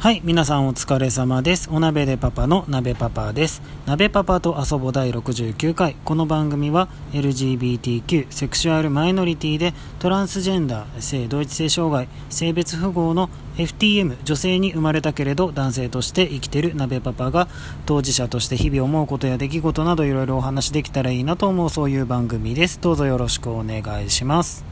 [0.00, 1.68] はい、皆さんお疲れ様です。
[1.70, 3.60] お鍋でパパの鍋パパです。
[3.84, 5.94] 鍋パパと遊ぼ第69回。
[6.06, 13.28] この番組は LGBTQ、セクシュアルマイノリティでトランスジェンダー、性同一性障害、性別符号の
[13.58, 17.46] FTM、女性に生まれたけれど男性として生きてる鍋パパが
[17.84, 22.80] 当事者として日々思うことや出来事などいろいろお話できたらいいなと思うそういう番組です。
[22.80, 24.64] どうぞよろしくお願いします。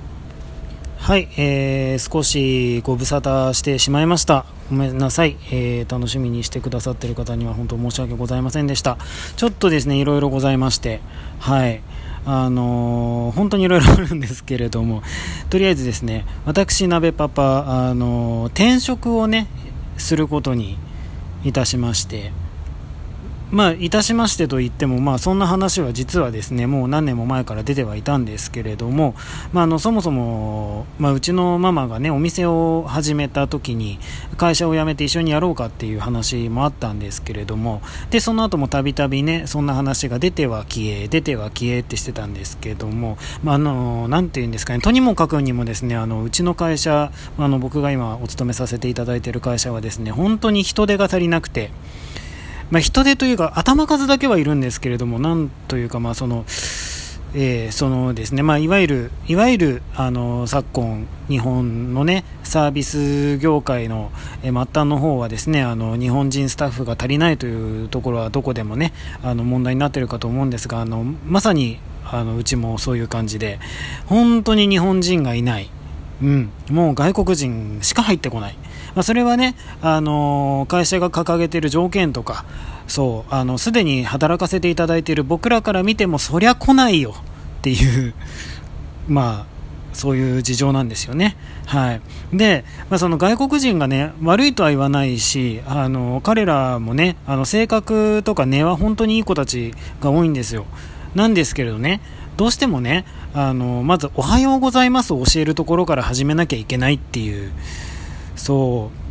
[0.97, 4.47] はい、えー、少しご無沙汰してしまいました。
[4.71, 8.99] ごめんなさい、えー、楽しみにしてくださっている方には本当申し訳ございませんでした。
[9.37, 11.01] ちょっとですね、いろいろございまして、
[11.39, 11.81] はい。
[12.27, 15.03] あのー、本当にいろいろあるんですけれども、
[15.49, 19.47] とりあえずですね、私、鍋パパ、あのー、転職をね、
[19.97, 20.77] することに
[21.45, 22.33] いたしまして、
[23.51, 29.15] まあ、いたしましてといっても、まあ、そんな話は実はですねもう何年も前から出てはいたんですけれども、
[29.53, 33.99] まあ、あのそもそも、まあ、うちのママがねお店を始めた時に
[34.37, 37.81] 会社を辞めて一緒にやろうかっていう話もあったんですけれども
[38.11, 51.71] でその後もたびたびねそんな話が出ては消え出ては消えってしてたんですけども、まあ、あのなんていうんですかねとにもかくにもですねあのうちの会社あの僕が今お勤めさせていただいている会社はですね本当に人手が足りなくて。
[52.71, 56.45] まあ、人手というか頭数だけはいるんですけれどもなんというかまあその、
[57.35, 64.11] えー、そのですねまあ、いわゆるいわゆるあの昨今日本のねサービス業界の、
[64.43, 73.59] え末端の方はですねあの日本人スタッフが足りないというところはどこでもねあの問題になっているかと思うんですがあのまさにあのうちもそういう感じで
[74.07, 75.71] 本当に日本人がいない、
[76.23, 78.57] うん、もう外国人しか入ってこない。
[78.99, 82.45] まあ、それはね、あの会社が掲げている条件とか、
[82.89, 87.15] そう、あの、すでに働かせていただいている僕らから見ても、そりゃ来ないよ
[87.59, 88.13] っていう、
[89.07, 89.47] ま
[89.93, 91.37] あ、そういう事情なんですよね。
[91.67, 92.01] はい。
[92.33, 100.67] で、まあ、その外国人がね、悪いとは言わないし、あの、彼らもね、あの、性格とか根は本当にいい子たちが多いんですよ。
[101.15, 102.01] なんですけれどね、
[102.37, 107.53] どうしてもね、あの、まず、おはようございますを教えるところから始めなきゃいけないっていう、
[108.39, 109.08] そう。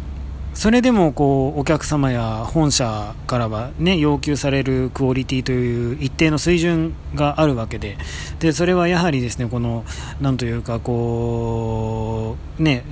[0.57, 7.95] それでもこうお客様や本社からは、ね、要求されるクオリティという一定の水準があるわけで。
[8.39, 9.83] でそれはやはりですねこの
[10.19, 12.83] なんというかこう、ね、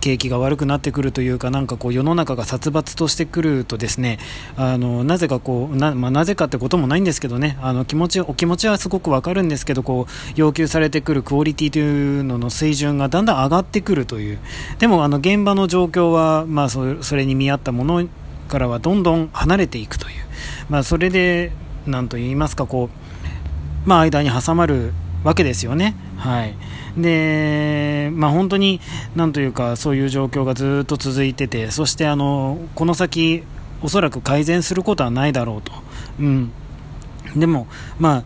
[0.00, 4.18] 景気が悪くなってくるというかなんかこう世の中が殺伐としてくるとですね
[4.56, 14.38] あのなぜかこうな,、まあ、なぜかってこともないんですけどねあの気持ちお気持ちはすごくわかるんですけどこう要求されてくるクオリティというのの水準がだんだん上がってくるという。
[14.78, 18.06] でもあの現場の状況は、まあ、そうそれに見合ったもの
[18.48, 20.14] からはどんどん離れていくという、
[20.68, 21.52] まあ、それで
[21.86, 22.90] 何と言いますかこ
[23.84, 24.92] う、まあ、間に挟まる
[25.24, 25.96] わけですよね。
[26.16, 26.54] はい。
[26.96, 28.80] でまあ、本当に
[29.14, 33.42] なんというかそういう状況がずっと続いててそしてあのこの先
[33.82, 35.72] おそらく改善することはないだろうと、
[36.18, 36.52] うん、
[37.36, 37.66] でも、
[37.98, 38.24] まあ、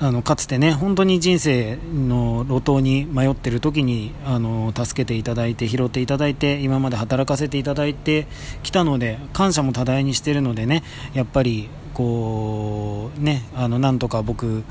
[0.00, 8.28] あのかつてね本当に人生の路頭に迷っている時にあの助けていただいて拾っていただいて今まで働かせていただいて
[8.62, 14.62] きたので感謝も多大にしているのでねやっぱりこうねあのなんとか僕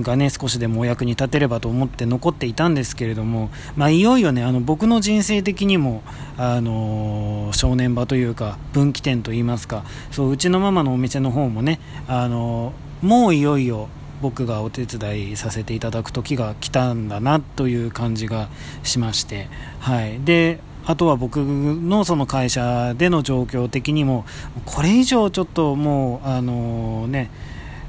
[0.00, 6.02] がね少しでもお役に立てればと思って残っていたんですけれども、まあ、いよいよねあの僕の人生的にも
[6.38, 12.72] あの正念場というか分岐点といいますかそううちのママのお店の方もねあの
[13.04, 13.88] もういよいよ
[14.22, 18.48] 僕がお手伝いさせていただく時が来たんだなという感じが
[18.82, 19.48] しまして、
[19.78, 24.24] はい、であとは僕のその会社での状況的にも
[24.64, 27.30] これ以上ちょっともうあのね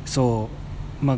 [0.06, 0.50] そ
[1.02, 1.18] うまあ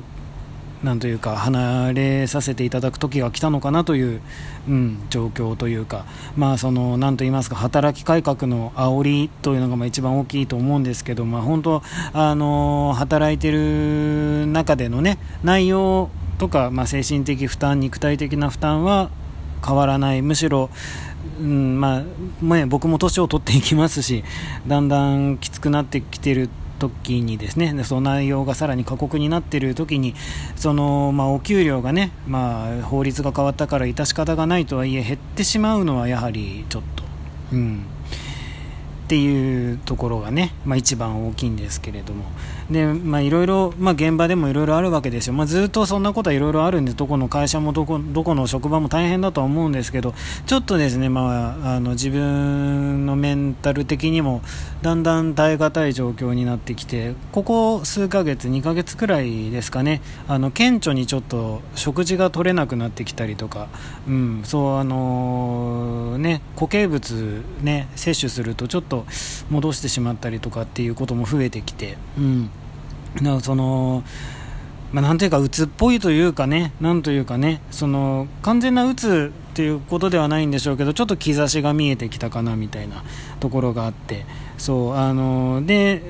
[0.83, 4.21] なんというか離れさせていただく時が来たのかなという、
[4.67, 6.05] うん、状況というか、
[6.35, 11.83] まあ、そのなんと言いますか働き改革の煽りというのがまあ一番大きいと思うんですけど、まあ、本当、
[12.13, 19.09] あの働いている中での、ね、内容とか、まあ、精神的負担、肉体的な負担は
[19.65, 20.69] 変わらない、むしろ、
[21.39, 24.23] うんまあ、僕も年を取っていきますし
[24.65, 30.15] だんだんきつくなってきている時にですねその内容がさらに過酷になっている時に
[30.55, 37.03] その、まあ、お給料がね、まあ、法律が変わったから致し方がないとはいえ減ってしまうのはやはりちょっと、
[37.53, 37.85] うん、
[39.05, 42.25] っていうところがね、まあ、一番大きいんですけれども。
[42.71, 50.13] でまあいろいろ、まあ、現場でもいろいろあるわけですよ、まあ、ずっとそんなことはいろいろあるんでどこの会社もどこどこの職場も大変だとは思うんですけど
[50.45, 54.41] ちょっとですね、まあ、あの自分のメンタル的にも
[54.81, 63.69] だんだん耐え難い状況になってきてここ数ヶ月2ヶ月くらいですかねあの顕著にちょっと食事が取れなくなってきたりとか、
[64.07, 69.05] うん、そうあのー、ね固形物ね摂取するとちょっと
[69.49, 72.49] 戻してしまったりとかっていうことも増えてきて、うん、
[73.21, 74.03] なその
[74.91, 83.03] まあ、なんていうか、鬱っぽいというかね、なんというかね、その完全な鬱っていうことではないんでしょうけど、ちょっと兆しが見えてきたかなみたいな
[83.41, 84.25] ところがあって、
[84.57, 86.01] そうあので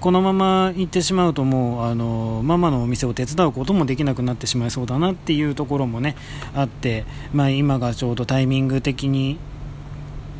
[0.00, 6.14] このまま行ってしまうともうあのママのお店を手伝うこともできなくなってしまいそうだなっていうところもね
[6.54, 9.38] あって、まあ、今がちょうどタイミング的に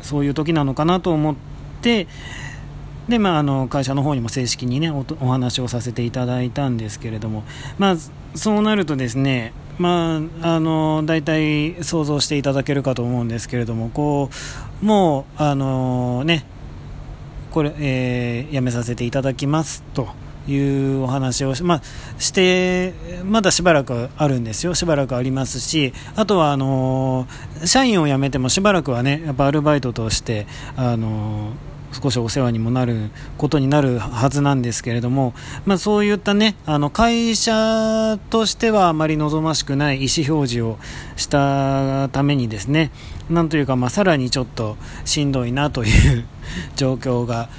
[0.01, 1.35] そういう時なのかなと思っ
[1.81, 2.07] て
[3.09, 7.43] で、まあ、あの会社の方にも正式にねおお話をさせていただいたんですけれども、
[7.77, 7.95] まあ、
[8.35, 14.29] そうなるとですねまあ、あの大体想像していただけるかと思うんですけれどもこ
[14.83, 16.45] うもうあのね
[17.51, 20.09] これ、えー、やめさせていただきますと
[20.49, 21.81] いうお話をし,、まあ、
[22.19, 27.27] してまだしばらくあるんですよ、しばらくありますし、あとはあの
[27.65, 31.53] 社員を辞めてもしばらくはねやっぱアルバイトとしてあの
[31.91, 35.33] 少しお世話にもなることになるはずなんですけれども、
[35.65, 40.77] まあ、そういったねあの会社としてはあまり望ましくない意思表示を
[41.15, 42.91] したためにですね
[43.29, 46.25] なんというか、まあ、さらにちょっとしんどいなという
[46.75, 47.49] 状況が、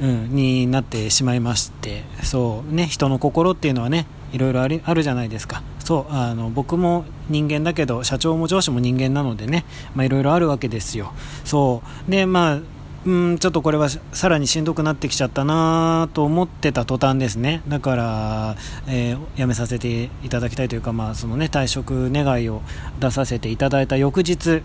[0.00, 5.62] うん、になってしまいましてそうね人の心っていうのはねいろいろありあるじゃないですか。
[5.84, 9.64] そうあの僕も人間だけど社長も上司も人間なのでね
[9.96, 11.12] いろいろあるわけですよ。
[11.44, 12.10] そう。
[12.10, 12.58] でまあ
[13.06, 17.62] うんちょっとこれはさらにしんどくなってきちゃったなと思ってた途端ですね。
[17.68, 18.56] だから、
[18.88, 22.62] えー、辞めさせていただきたいというか、まあそのね、退職願いを
[23.00, 24.62] 出させていただいた翌日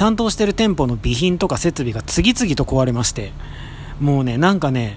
[0.00, 3.32] 担当してる店舗の備品とか設備が次々と壊れまして
[4.00, 4.96] もうねなんかね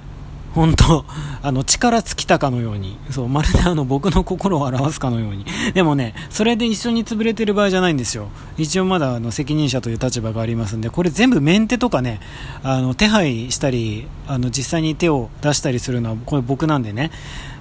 [0.53, 1.05] 本当
[1.41, 5.45] あの力尽きたかのようにそうまるであの僕の心を表すかのように。
[5.73, 8.29] でもねそれで一緒に潰れてる場合じゃないんですよ。
[8.57, 12.19] 一応まだあの責任者という立場がありますんでこれ全部メンテとかね
[12.63, 17.11] あの手配したりあの実際に手を出したりするのはこれ僕なんでね、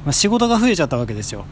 [0.04, 1.46] まあ、仕事が増えちゃったわけですよ。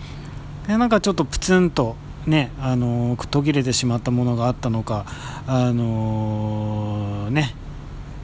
[0.66, 1.96] でなんかちょっとプツンと
[2.26, 5.06] ねあの途切れてしまったものがあったのか
[5.46, 7.54] あのー、ね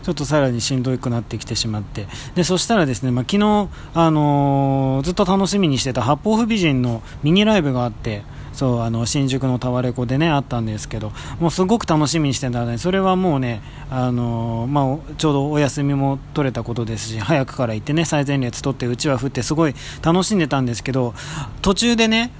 [0.06, 2.06] ちょっとさらにしんどくなってきてしまって。
[2.36, 8.22] でそしたらですね、まあ、昨日、あのー、ずっと楽しみにしてた八方不美人のミニライブがあって
[8.52, 11.10] そうあの新宿のタワレコでねあったんですけど
[11.40, 21.14] もうすごく楽しみにしてたのでそれはもうね、あのー、まあ、ちょうどお休みも取れたことですし早くから行ってね最前列取ってうちわ振ってすごい楽しんでたんですけど
[21.62, 22.30] 途中でね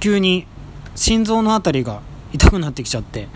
[0.00, 0.46] 急に
[0.94, 2.00] 心臓の辺りが
[2.32, 3.28] 痛くなってきちゃって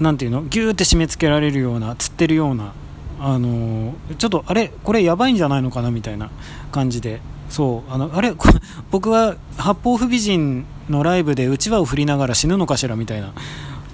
[0.00, 0.42] なんていうの？
[0.42, 2.72] ギューって締め付けられるようなつってるような
[3.18, 6.30] あの、ちょっとあれこれやばいんじゃないのかなみたいな
[6.72, 7.20] 感じで。
[7.48, 7.92] そう。
[7.92, 8.34] あのあれ
[8.90, 13.32] 僕は八方不美人のライブでうちわを振りながら死ぬのかしらみたいな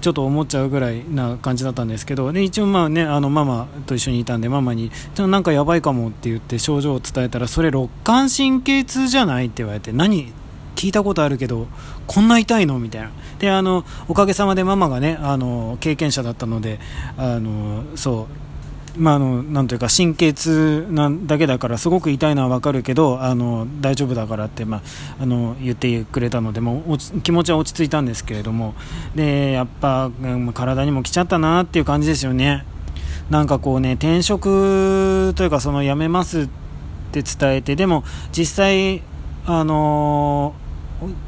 [0.00, 2.32] ちょっと思っちゃうぐらいな感じだったんですけど。
[2.32, 10.32] で一応まあねあのママと一緒にいたんでママにちょなんかやばいかもって言って症状を伝えたらそれ肋間神経痛じゃないって言われて何
[10.74, 11.66] 聞いたことあるけど
[12.06, 12.78] こんな痛いの？
[12.78, 13.10] みたいな。
[13.38, 16.80] であのおかげさまでママがねあの経験者だったので
[17.16, 18.42] あのそう。
[18.94, 24.82] まあ、あのなんというか神経痛なだけだからすごく痛いのは分かるけどあの大丈夫だからって、ま
[25.18, 28.74] あ、あの言ってくれたのでも気持ちは落ち着いたんですけれども。
[29.14, 32.66] でやっぱ、うん、体にも来ちゃったなっていう感じですよね。
[33.30, 36.48] なんかこうね転職というかその辞めますっ
[37.12, 39.00] て伝えてでも実際
[39.46, 40.54] あの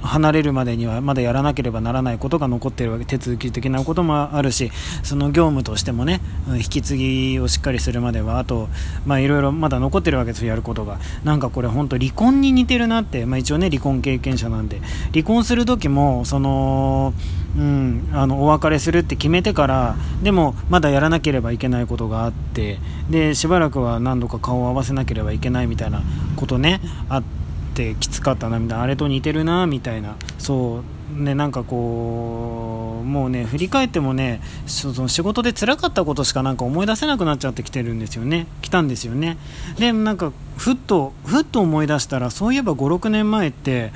[0.02, 4.70] 離れるまでにはまだやらなければならないことが残っているわけ手続き的なこともあるし
[5.02, 6.20] その業務としてもね
[6.54, 8.68] 引き継ぎをしっかりするまではあと
[9.06, 10.98] いろいろまだ残ってるわけですよやることが。
[11.24, 14.80] なんかこれ本当離婚に似てるなって、まあ、一応ね離婚経験者なんで。
[15.12, 17.14] 離婚する時もその
[17.56, 22.78] うん、あのお別れするって決めてからでもまだやらなければいけないことがあって
[23.08, 26.02] でしばらくは何度か顔を合わせなければいけないみたいな
[26.34, 27.43] ことねあって
[27.74, 30.16] ってきつかったなみたいなあれと似てるなみたいな。
[30.38, 30.82] そう。
[31.12, 38.46] ねなんかこうもうね振り返ってもねその仕事で辛かったことしかなんか思い出せなくなっちゃってきてるんですよね。
[38.62, 39.36] 来たんですよね。
[39.78, 43.92] でなんかふっとふっと思い出したらそういえば56年前って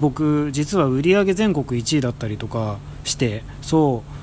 [0.00, 4.17] 僕実は売上全国1位だったりとかしてそう。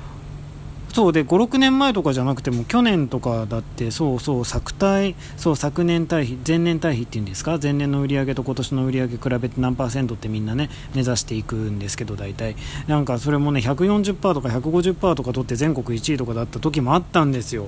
[0.96, 7.58] そうで56年前とかじゃなくても去年とかだってそうそう昨対そう昨年対比前年対比っていうんですか？
[7.62, 12.56] 前年の売り上げと今年の売り上げ比べて何パーセントってみんなね目指していくんですけど大体。
[12.86, 17.66] なんかそれもね140%とか150%とか取って全国1位とかだった時もあったんですよ。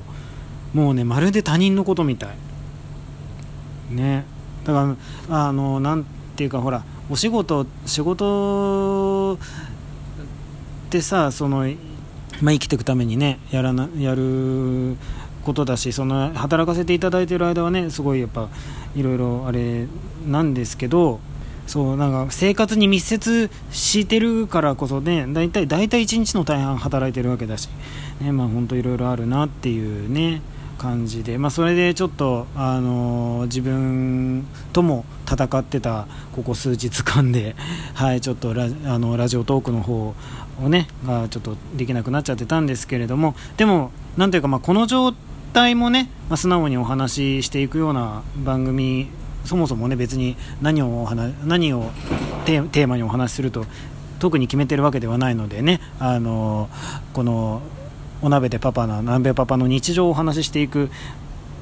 [0.73, 2.31] もうねまるで他人のことみたい。
[3.95, 4.25] ね。
[4.65, 4.97] だか
[5.29, 6.07] らあのなん
[6.37, 9.39] ていうかほらお仕事仕事っ
[10.89, 11.71] てさその、
[12.41, 14.97] まあ、生きていくためにねやらなやる
[15.45, 18.49] ことだしその働かせていただいている間はねすごいやっぱ
[18.95, 19.87] いろいろあれ
[20.27, 21.21] なんですけど
[21.67, 27.69] そうなんか生活に密接してるからこそね大体大体1日の大半働いてるわけだし、
[28.21, 30.41] ねまあ、本当いろいろあるなっていうね
[30.79, 37.55] 感じで、まあ、それでちょっと、あのー、自分とも戦ってたここ数日間で、
[37.95, 40.15] はい、ちょっとラあのラジオトークの方
[40.63, 45.13] をねがちょっとできなくなっちゃってたんですけれどもでも、なんていうか、まあ、この状
[45.53, 49.09] 態もね、まあ、素直にお話ししていくような番組
[49.45, 51.91] そもそもね別に何を話何を
[52.45, 53.67] テーマにお話しすると
[54.19, 56.69] 特に決めてるわけではないのでね、あの
[57.13, 57.63] この
[58.21, 60.91] お鍋でパパな鍋パパの日常をお話ししていく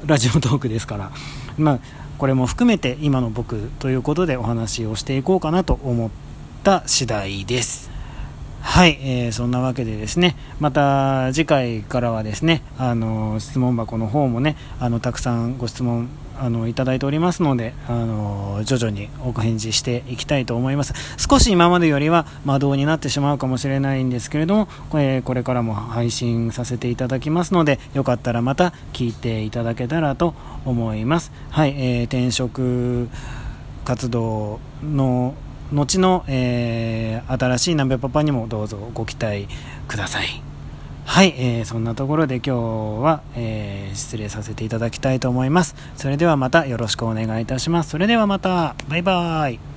[0.07, 1.11] ラジオトークですから、
[1.59, 1.79] まあ、
[2.19, 6.11] これも含めて今の僕ということでお話をしていこうかなと思っ
[6.63, 7.96] た次第です。
[8.69, 20.93] はい、えー、そんなわけでですね、また次回からはですね、あの質問箱の方もね、あのたくさんご質問あのいただいておりますので、あの徐々にお返事していきたいと思います。
[21.17, 30.35] 少し今までよりは魔導になってしまうかもしれないんですけれども、これこれからも配信させていただきますので、よかったらまた聞いていただけたらと
[30.67, 31.33] 思います。
[31.51, 33.09] はい、えー、転職
[33.87, 35.35] 活動の
[35.73, 39.49] 後の、えー、新しい鍋パパにもどうぞご期待
[39.89, 40.43] ください。
[41.05, 42.51] はい、えー、そんなところで今日
[43.03, 45.77] は、えー、失礼させていただきたいと思います。
[45.97, 47.91] それではまたよろしくお願いいたします。
[47.91, 49.76] それではまた、バイバーイ。